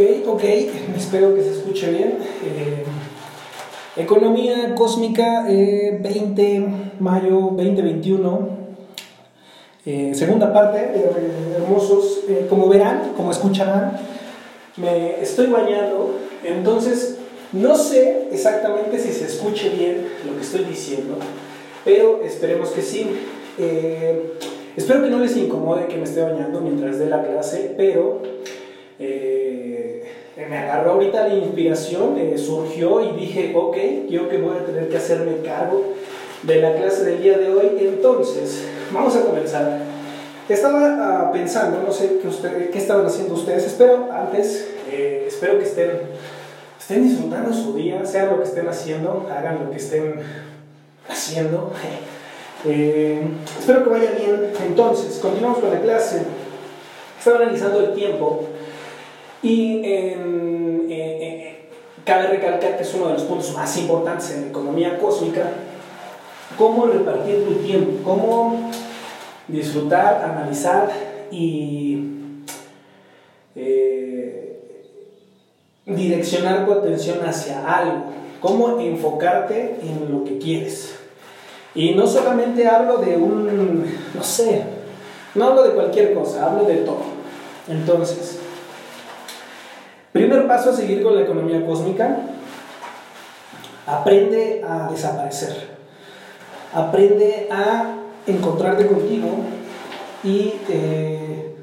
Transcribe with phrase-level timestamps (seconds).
[0.00, 0.44] Ok,
[0.96, 2.14] espero que se escuche bien.
[2.42, 2.84] Eh,
[3.98, 6.00] economía cósmica, 20
[6.42, 6.66] eh,
[6.98, 8.48] mayo 2021.
[9.84, 10.90] Eh, segunda parte,
[11.54, 12.20] hermosos.
[12.48, 13.98] como verán, como escucharán,
[14.78, 16.14] me estoy bañando.
[16.44, 17.18] Entonces,
[17.52, 21.16] no sé exactamente si se escuche bien lo que estoy diciendo,
[21.84, 23.06] pero esperemos que sí.
[24.76, 28.22] espero que no les incomode que me esté bañando mientras dé la clase, pero
[29.02, 29.79] eh,
[30.36, 33.76] me agarró ahorita la inspiración, eh, surgió y dije, ok,
[34.08, 35.94] yo que voy a tener que hacerme cargo
[36.42, 37.76] de la clase del día de hoy.
[37.80, 39.80] Entonces, vamos a comenzar.
[40.48, 45.58] Estaba ah, pensando, no sé qué, usted, qué estaban haciendo ustedes, espero antes, eh, espero
[45.58, 45.90] que estén,
[46.78, 50.14] estén disfrutando su día, sea lo que estén haciendo, hagan lo que estén
[51.08, 51.72] haciendo.
[52.64, 54.52] espero que vaya bien.
[54.66, 56.22] Entonces, continuamos con la clase.
[57.18, 58.46] Estaba analizando el tiempo
[59.42, 59.82] y
[62.04, 65.52] cabe recalcar que es uno de los puntos más importantes en la economía cósmica,
[66.58, 68.70] cómo repartir tu tiempo, cómo
[69.46, 70.90] disfrutar, analizar
[71.30, 72.04] y
[73.54, 74.60] eh,
[75.86, 78.04] direccionar tu atención hacia algo,
[78.40, 80.96] cómo enfocarte en lo que quieres.
[81.74, 84.62] Y no solamente hablo de un, no sé,
[85.36, 87.20] no hablo de cualquier cosa, hablo de todo.
[87.68, 88.39] Entonces,
[90.20, 92.18] Primer paso a seguir con la economía cósmica,
[93.86, 95.68] aprende a desaparecer,
[96.74, 97.94] aprende a
[98.26, 99.28] encontrarte contigo
[100.22, 101.54] y eh,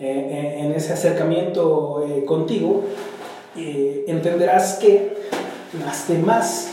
[0.00, 2.82] eh, en ese acercamiento eh, contigo
[3.54, 5.18] entenderás que
[5.78, 6.70] las demás,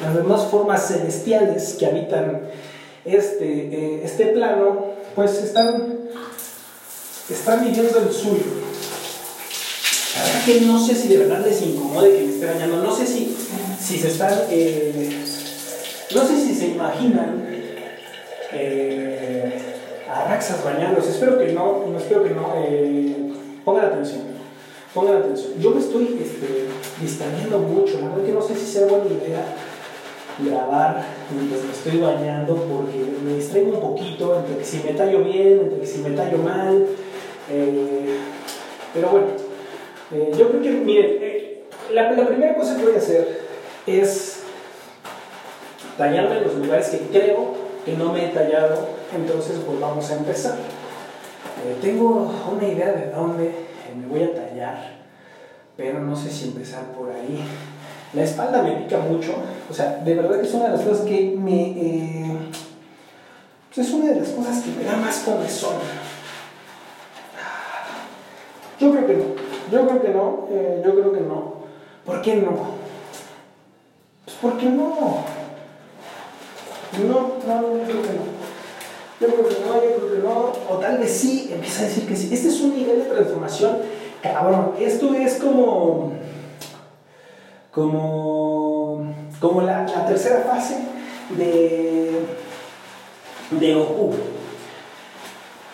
[0.00, 2.42] las demás formas celestiales que habitan
[3.04, 5.98] este, este plano, pues están,
[7.28, 8.61] están viviendo el suyo
[10.44, 12.82] que no sé si de verdad les incomode que me esté bañando.
[12.82, 13.36] No sé si,
[13.80, 14.32] si se están.
[14.50, 15.10] Eh,
[16.14, 17.44] no sé si se imaginan
[18.52, 19.60] eh,
[20.10, 21.10] a Raxas bañándose.
[21.10, 22.52] Espero que no, no espero que no.
[22.56, 23.32] Eh,
[23.64, 24.22] pongan atención.
[24.92, 25.52] Pongan atención.
[25.58, 28.00] Yo me estoy este, mucho.
[28.00, 29.44] La verdad que no sé si sea buena idea
[30.38, 35.24] grabar mientras me estoy bañando porque me distraigo un poquito entre que si me tallo
[35.24, 36.86] bien, entre que si me tallo mal.
[37.50, 38.18] Eh,
[38.94, 39.26] pero bueno,
[40.14, 43.40] eh, yo creo que, miren, eh, la, primera cosa que voy a hacer
[43.86, 44.42] es
[45.96, 50.56] tallarme los lugares que creo que no me he tallado, entonces volvamos a empezar.
[51.64, 53.52] Eh, tengo una idea de dónde
[53.98, 54.96] me voy a tallar,
[55.76, 57.42] pero no sé si empezar por ahí.
[58.12, 59.34] La espalda me pica mucho,
[59.70, 62.36] o sea, de verdad que es una de las cosas que me...
[63.74, 65.76] Pues es una de las cosas que me da más comezón.
[68.78, 69.41] Yo creo que no.
[69.72, 71.54] Yo creo que no, eh, yo creo que no.
[72.04, 72.50] ¿Por qué no?
[74.26, 75.24] Pues porque no.
[77.08, 78.32] No, no, yo creo que no.
[79.18, 80.52] Yo creo que no, yo creo que no.
[80.68, 82.28] O tal vez sí, empieza a decir que sí.
[82.30, 83.78] Este es un nivel de transformación,
[84.22, 84.72] cabrón.
[84.78, 86.12] Esto es como.
[87.70, 89.06] Como.
[89.40, 90.76] Como la, la tercera fase
[91.38, 92.26] de.
[93.52, 94.12] de Goku.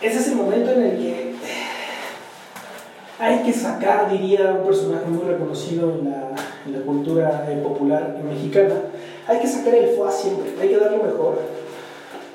[0.00, 1.27] Ese es el momento en el que
[3.48, 6.34] que sacar, diría un personaje muy reconocido en la,
[6.66, 8.74] en la cultura eh, popular mexicana,
[9.26, 11.40] hay que sacar el foie siempre, hay que dar lo mejor,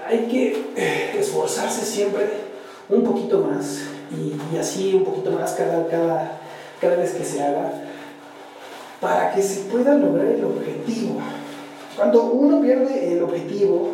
[0.07, 2.27] hay que eh, esforzarse siempre
[2.89, 6.39] un poquito más y, así un poquito más cada, cada,
[6.81, 7.71] cada vez que se haga
[8.99, 11.19] para que se pueda lograr el objetivo.
[11.95, 13.89] Cuando uno pierde el objetivo,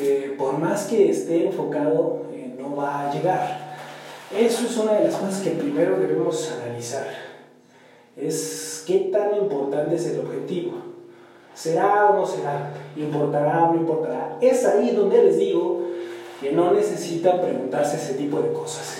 [0.00, 2.22] eh, por más que esté enfocado,
[2.58, 3.63] no va a llegar.
[4.32, 7.06] Eso es una de las cosas que primero debemos analizar.
[8.16, 10.72] Es qué tan importante es el objetivo.
[11.54, 12.72] ¿Será o no será?
[12.96, 14.38] ¿Importará o no importará?
[14.40, 15.82] Es ahí donde les digo
[16.40, 18.98] que no necesitan preguntarse ese tipo de cosas.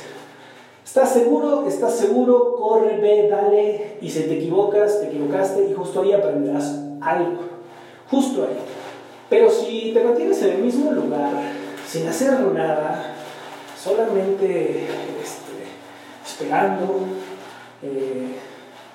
[0.84, 1.66] ¿Estás seguro?
[1.66, 2.54] ¿Estás seguro?
[2.56, 3.98] Corre, ve, dale.
[4.00, 7.40] Y si te equivocas, te equivocaste y justo ahí aprenderás algo.
[8.10, 8.58] Justo ahí.
[9.28, 11.32] Pero si te mantienes en el mismo lugar,
[11.88, 13.13] sin hacer nada,
[13.84, 14.86] solamente
[16.24, 17.00] esperando,
[17.82, 18.28] eh,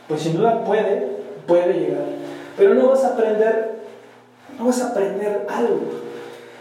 [0.08, 1.08] pues sin duda puede,
[1.46, 2.06] puede llegar,
[2.58, 3.76] pero no vas a aprender,
[4.58, 5.80] no vas a aprender algo,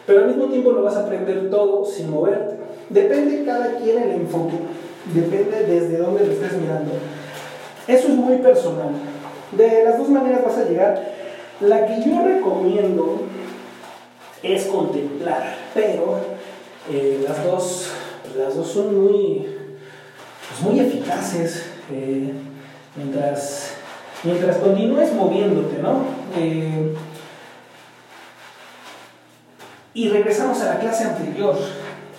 [0.06, 2.56] pero al mismo tiempo lo vas a aprender todo sin moverte.
[2.90, 4.56] Depende cada quien el enfoque,
[5.14, 6.92] depende desde dónde lo estés mirando.
[7.86, 8.90] Eso es muy personal.
[9.52, 11.12] De las dos maneras vas a llegar.
[11.60, 13.22] La que yo recomiendo
[14.42, 16.18] es contemplar, pero
[16.90, 17.90] eh, las, dos,
[18.38, 19.46] las dos son muy
[20.48, 22.32] pues, muy eficaces eh,
[22.96, 23.74] mientras,
[24.22, 26.04] mientras continúes moviéndote, ¿no?
[26.36, 26.94] Eh,
[29.94, 31.56] y regresamos a la clase anterior.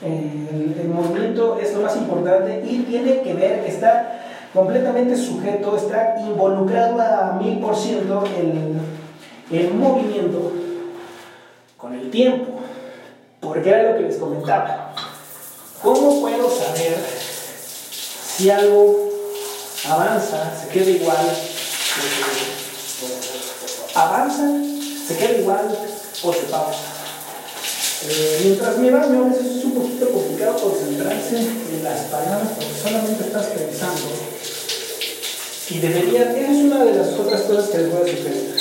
[0.01, 4.21] El, el, movimiento es lo más importante y tiene que ver, está
[4.53, 10.53] completamente sujeto, está involucrado a mil por ciento el, el movimiento
[11.77, 12.59] con el tiempo.
[13.39, 14.88] Porque era lo que les comentaba.
[15.81, 16.97] ¿Cómo puedo saber
[18.37, 19.09] si algo
[19.87, 21.37] avanza, se queda igual?
[23.95, 24.43] Avanza,
[25.07, 25.77] se queda igual
[26.23, 26.79] o se pausa.
[28.09, 32.73] Eh, mientras me baño, a veces es un poquito complicado concentrarse en las palabras porque
[32.81, 34.07] solamente estás pensando.
[35.69, 38.55] Y debería, esa es una de las otras cosas que les voy a sugerir.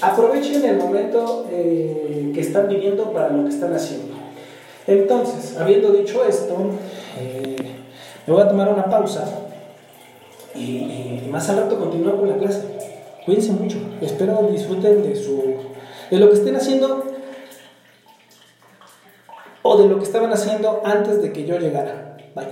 [0.00, 4.23] Aprovechen el momento eh, que están viviendo para lo que están haciendo.
[4.86, 6.56] Entonces, habiendo dicho esto,
[7.18, 7.56] eh,
[8.26, 9.26] me voy a tomar una pausa
[10.54, 12.62] y, y, más al rato continúo con la clase.
[13.24, 13.78] Cuídense mucho.
[14.00, 15.74] Espero disfruten de su
[16.10, 17.04] de lo que estén haciendo
[19.62, 22.16] o de lo que estaban haciendo antes de que yo llegara.
[22.34, 22.46] Bye.